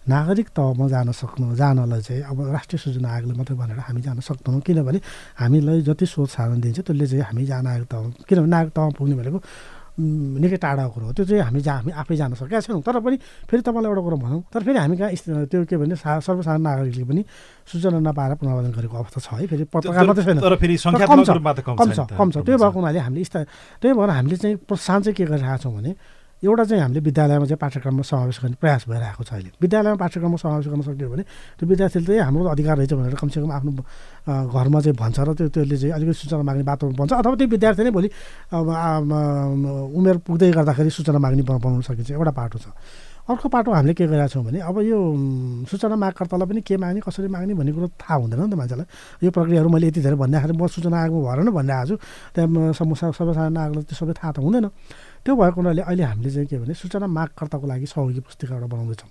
[0.10, 4.62] नागरिक तहमा जान सक्नु जानलाई चाहिँ अब राष्ट्रिय सूचना आयोगले मात्रै भनेर हामी जान सक्दैनौँ।
[4.66, 5.00] किनभने
[5.38, 9.16] हामीलाई जति स्रोत साधन दिन्छ त्यसले चाहिँ हामी जान आयोग तह किनभने नागरिक तहमा पुग्ने
[9.22, 9.40] भनेको
[9.98, 13.18] निकै टाढाको कुरो हो। त्यो चाहिँ हामी जा हामी आफै जान सकेका छैनौँ। तर पनि
[13.50, 17.06] फेरि तपाईँलाई एउटा कुरो भनौँ तर फेरि हामी कहाँ त्यो के भने सा सर्वसाधारण नागरिकले
[17.10, 17.22] पनि
[17.66, 21.24] सूचना नपाएर पुनरावेदन गरेको अवस्था छ है। फेरि पत्रकार मात्रै छैन। तर फेरि तर कम
[21.26, 21.30] छ।
[21.74, 25.62] कम छ। कम त्यही भएको हुनाले हामीले त्यही भएर हामीले चाहिँ प्रोत्साहन चाहिँ के गरिरहेको
[25.66, 25.92] छौँ भने
[26.38, 30.68] एउटा चाहिँ हामीले विद्यालयमा चाहिँ पाठ्यक्रममा समावेश गर्ने प्रयास भइरहेको छ अहिले। विद्यालयमा पाठ्यक्रममा समावेश
[30.70, 31.24] गर्न सक्यो भने
[31.58, 33.72] त्यो विद्यार्थीले चाहिँ हाम्रो अधिकार रहेछ भनेर कमसेकम आफ्नो
[34.54, 37.84] घरमा चाहिँ भन्छ र त्यो त्यसले चाहिँ अलिकति सूचना माग्ने बाटो भन्छ अथवा त्यो विद्यार्थी
[37.84, 38.10] नै भोलि
[39.98, 42.70] उमेर पुग्दै गर्दाखेरि सूचना माग्ने बनाउन सकिन्छ। एउटा बाटो छ।
[43.28, 44.98] अर्को बाटो हामीले के गरेका छौँ भने अब यो
[45.68, 48.88] सूचना मागकर्तालाई पनि के माग्ने कसरी माग्ने भन्ने कुरो थाहा हुँदैन नि त मान्छेलाई।
[49.20, 51.96] यो प्रक्रियाहरू मैले यति धेरै भन्दाखेरि म सूचना आयोगमा भएर नै भनिरहेको छु।
[52.32, 54.66] त्यहाँ समस्या सबैजना नागरिकलाई त्यो सबै थाहा त हुँदैन।
[55.28, 59.10] त्यो भएको हुनाले अहिले हामीले चाहिँ के भने सूचना मागकर्ताको लागि सहयोगी पुस्तिका एउटा बनाउँदैछौँ।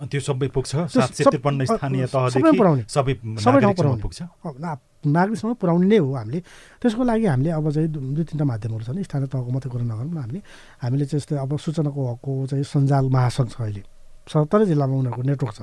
[0.00, 0.76] अनि त्यो सबै पुग्छ?
[0.76, 4.22] सात सय त्रिपन्न स्थानीय सबै तहदेखि पुऱ्याउने। सबै सबै ठाउँ नागरिकसम्म पुऱ्याउने। पुग्छ?
[4.22, 6.40] अब ना- नागरिकसँग पुर्याउने नै हो हामीले।
[6.82, 10.42] त्यसको लागि हामीले अब चाहिँ दुई तिनवटा माध्यमहरू छन्। स्थानीय तहको मात्रै कुरा नगरौँ हामीले
[10.82, 13.82] हामीले चाहिँ यस्तै अब सूचनाको हकको चाहिँ सञ्जाल महासङ्घ छ अहिले।
[14.28, 15.62] सत्तरी जिल्लामा उनीहरूको नेटवर्क छ।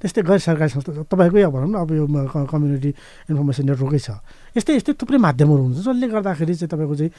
[0.00, 2.04] त्यस्तै गैर सरकारी संस्था तपाईँकै अब भनौँ न अब यो
[2.46, 2.90] कम्युनिटी
[3.30, 4.10] इन्फर्मेसन नेटवर्कै छ।
[4.56, 7.12] यस्तै यस्तै थुप्रै माध्यमहरू हुन्छ। जसले गर्दाखेरि चाहिँ तपाईँको चाहिँ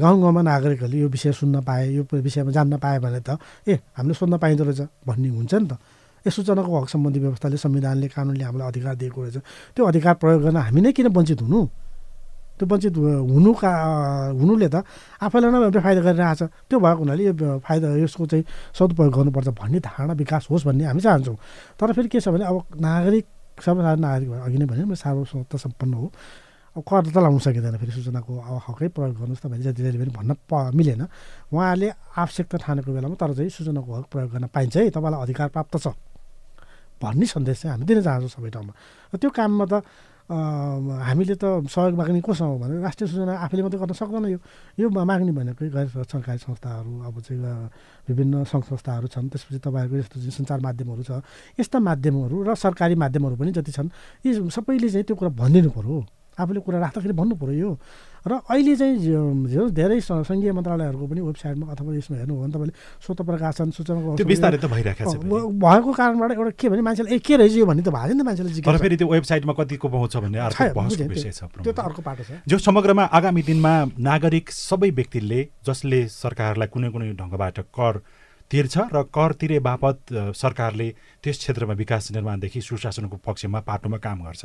[0.00, 4.14] गाउँ गाउँमा नागरिकहरूले यो विषय सुन्न पाए यो विषयमा जान्न पाए भने त ए हामीले
[4.14, 5.72] सोध्न पाइँदो रहेछ भन्ने हुन्छ नि त।
[6.22, 9.36] यो सूचनाको हक सम्बन्धी व्यवस्थाले संविधानले कानुनले हामीलाई अधिकार दिएको रहेछ।
[9.74, 11.60] त्यो अधिकार प्रयोग गर्न हामी नै किन वञ्चित हुनु?
[12.58, 13.70] त्यो वञ्चित हुनुका
[14.40, 14.76] हुनुले त
[15.22, 17.34] आफैलाई नै फाइदा गरिरहेको छ त्यो भएको हुनाले यो
[17.66, 18.44] फाइदा यसको चाहिँ
[18.76, 21.36] सदुपयोग गर्नुपर्छ भन्ने धारणा विकास होस् भन्ने हामी चाहन्छौँ।
[21.80, 23.24] तर फेरि के छ भने अब नागरिक
[23.60, 26.06] सर्वसाधारण नागरिक अघि नै भने सार्वभौमत्व सम्पन्न हो।
[26.76, 30.12] अब कर त लाउनु सकिँदैन फेरि सूचनाको अब हकै प्रयोग गर्नुहोस् तपाईँले जति जति पनि
[30.16, 31.02] भन्न प मिलेन।
[31.52, 35.76] उहाँहरूले आवश्यकता ठानेको बेलामा तर चाहिँ सूचनाको हक प्रयोग गर्न पाइन्छ है तपाईँलाई अधिकार प्राप्त
[35.84, 35.86] छ
[36.96, 38.72] भन्ने सन्देश चाहिँ हामी दिन चाहन्छौँ सबै ठाउँमा।
[39.12, 39.74] र त्यो काममा त
[40.32, 44.38] हामीले त सहयोग माग्ने कोसँग भने राष्ट्रिय सूचना आफैले मात्रै गर्न सक्दैन यो।
[44.80, 47.40] यो माग्ने भनेको गैर सरकारी संस्थाहरू अब चाहिँ
[48.08, 51.20] विभिन्न सङ्घ संस्थाहरू छन्। त्यसपछि तपाईँहरूको यस्तो जुन सञ्चार माध्यमहरू छ
[51.60, 53.88] यस्ता माध्यमहरू र सरकारी माध्यमहरू पनि जति छन्
[54.24, 55.96] यी सबैले चाहिँ त्यो कुरा भनिदिनु पऱ्यो
[56.40, 57.70] आफूले कुरा राख्दाखेरि भन्नु पऱ्यो यो।
[58.22, 63.20] र अहिले चाहिँ धेरै सङ्घीय मन्त्रालयहरूको पनि वेबसाइटमा अथवा यसमा हेर्नु हो भने तपाईँले स्वत
[63.22, 64.14] प्रकाशन सूचनाको
[65.58, 68.78] भएको कारणबाट एउटा के भने मान्छेले ए के रहेछ यो भन्ने त भएको छैन मान्छेले
[68.78, 73.74] फेरि त्यो वेबसाइटमा कतिको पहुँच भन्ने त्यो। त अर्को पाटो छ। जो समग्रमा आगामी दिनमा
[73.98, 77.94] नागरिक सबै व्यक्तिले जसले सरकारलाई कुनै कुनै ढङ्गबाट कर
[78.52, 80.88] तिर्छ र कर तिरे बापत सरकारले
[81.24, 84.42] त्यस क्षेत्रमा विकास निर्माणदेखि सुशासनको पक्षमा पाटोमा काम गर्छ।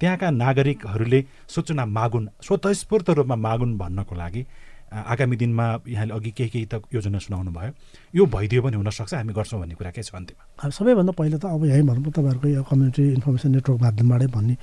[0.00, 4.42] त्यहाँका नागरिकहरूले सूचना मागुन् स्वतस्फूर्त रूपमा मागुन् भन्नको लागि
[4.90, 7.72] आगामी दिनमा यहाँले अघि केही केही त योजना सुनाउनु भयो
[8.16, 11.62] यो भइदियो पनि हुनसक्छ हामी गर्छौँ भन्ने कुरा के छ अन्त्यमा। सबैभन्दा पहिला त अब
[11.68, 14.54] यहीँ भनौँ तपाईँहरूको यो कम्युनिटी इन्फर्मेसन नेटवर्क माध्यमबाटै भन्ने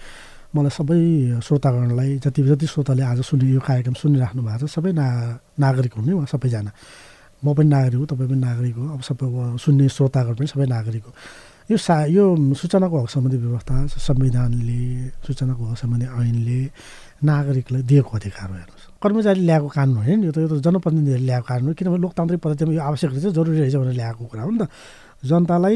[0.52, 1.00] मलाई सबै
[1.48, 5.06] श्रोतागणलाई जति जति श्रोताले आज सुनि यो कार्यक्रम सुनिराख्नु भएको छ सबै ना
[5.64, 6.72] नागरिक हुने उहाँ सबैजना।
[7.48, 9.28] म पनि नागरिक हो तपाईँ पनि नागरिक हो। अब सबै
[9.64, 11.14] सुन्ने श्रोतागण पनि सबै नागरिक हो।
[11.72, 12.24] यो सा यो
[12.60, 14.80] सूचनाको हक सम्बन्धी व्यवस्था संविधानले
[15.28, 16.60] सूचनाको हक सम्बन्धी ऐनले
[17.24, 20.20] नागरिकलाई दिएको अधिकार हो हेर्नुहोस्। कर्मचारी ल्याएको कानुन होइन?
[20.24, 23.60] यो त यो त जनप्रतिनिधिहरूले ल्याएको कानुन हो किनभने लोकतान्त्रिक पद्धतिमा यो आवश्यक रहेछ जरुरी
[23.60, 24.72] रहेछ भनेर ल्याएको कुरा हो नि त।
[25.18, 25.76] जनतालाई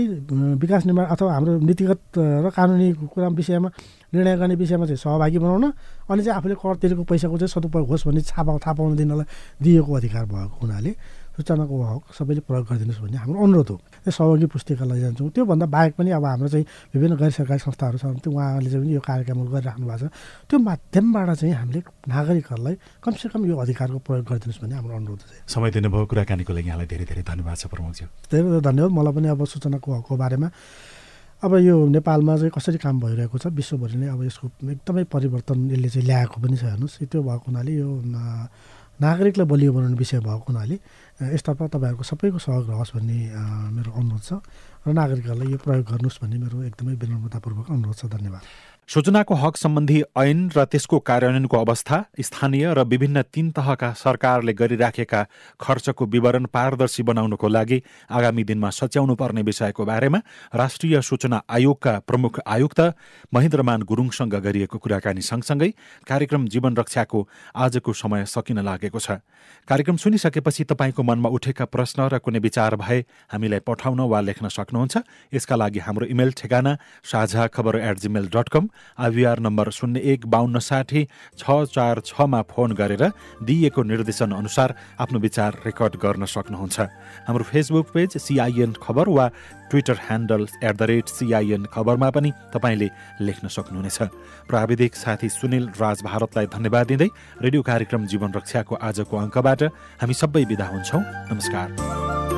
[0.62, 3.70] विकास निर्माण अथवा हाम्रो नीतिगत र कानुनी कुरा विषयमा
[4.14, 5.66] निर्णय गर्ने विषयमा चाहिँ सहभागी बनाउन
[6.08, 9.26] अनि चाहिँ आफूले कर तिरेको पैसाको चाहिँ सदुपयोग होस् भन्ने थाहा थाहा पाउन दिनलाई
[9.60, 10.92] दिएको अधिकार भएको हुनाले
[11.32, 15.94] सूचनाको हक सबैले प्रयोग गरिदिनुहोस् भन्ने हाम्रो अनुरोध हो। त्यो सहयोगी पुस्तिकालाई जान्छौँ त्योभन्दा बाहेक
[15.96, 19.86] पनि अब हाम्रो चाहिँ विभिन्न गैर सरकारी संस्थाहरू छन् त्यो उहाँहरूले चाहिँ यो कार्यक्रमहरू गरिराख्नु
[19.88, 20.12] भएको छ।
[20.50, 25.70] त्यो माध्यमबाट चाहिँ हामीले नागरिकहरूलाई कमसेकम यो अधिकारको प्रयोग गरिदिनुहोस् भन्ने हाम्रो अनुरोध छ समय
[25.72, 29.42] दिनुभयो कुराकानीको लागि यहाँलाई धेरै धेरै धन्यवाद छ प्रमुखज्यू धेरै धेरै धन्यवाद। मलाई पनि अब
[29.48, 30.50] सूचनाको हकको बारेमा
[31.42, 35.90] अब यो नेपालमा चाहिँ कसरी काम भइरहेको छ विश्वभरि नै अब यसको एकदमै परिवर्तन यसले
[35.90, 37.90] चाहिँ ल्याएको पनि छ हेर्नुहोस्। त्यो भएको हुनाले यो
[39.02, 40.76] नागरिकलाई बलियो बनाउने विषय भएको हुनाले
[41.22, 43.18] यसतर्फ तपाईँहरूको सबैको सहयोग रहोस् भन्ने
[43.78, 44.32] मेरो अनुरोध छ।
[44.82, 48.44] र नागरिकहरूलाई यो प्रयोग गर्नुहोस् भन्ने मेरो एकदमै विनम्रतापूर्वक अनुरोध छ। धन्यवाद।
[48.92, 55.22] सूचनाको हक सम्बन्धी ऐन र त्यसको कार्यान्वयनको अवस्था स्थानीय र विभिन्न तीन तहका सरकारले गरिराखेका
[55.60, 60.20] खर्चको विवरण पारदर्शी बनाउनको लागि आगामी दिनमा सच्याउनु पर्ने विषयको बारेमा
[60.54, 62.82] राष्ट्रिय सूचना आयोगका प्रमुख आयुक्त
[63.32, 65.72] महेन्द्रमान गुरुङसँग गरिएको कुराकानी सँगसँगै
[66.04, 69.24] कार्यक्रम जीवन रक्षाको आजको समय सकिन लागेको छ।
[69.72, 73.00] कार्यक्रम सुनिसकेपछि तपाईँको मनमा उठेका प्रश्न र कुनै विचार भए
[73.32, 74.98] हामीलाई पठाउन वा लेख्न सक्नुहुन्छ।
[75.32, 76.78] यसका लागि हाम्रो इमेल ठेगाना
[77.08, 78.68] Sajha Khabar at Gmail dot com
[79.00, 83.04] IVR number शून्य एक बाहन्न साठी छ चार छमा फोन गरेर
[83.44, 86.80] दिइएको निर्देशन अनुसार आफ्नो विचार रेकर्ड गर्न सक्नुहुन्छ।
[87.28, 89.28] हाम्रो फेसबुक पेज सिआइएन खबर वा
[89.72, 92.90] Twitter handle at the rate CIN खबरमा पनि तपाईँले
[93.22, 94.00] लेख्न सक्नुहुनेछ।
[94.50, 97.10] प्राविधिक साथी सुनिल राज भारतलाई धन्यवाद दिँदै
[97.42, 99.64] रेडियो कार्यक्रम जीवन रक्षाको आजको अङ्कबाट
[100.02, 102.31] हामी सबै विदा हुन्छौँ। नमस्कार।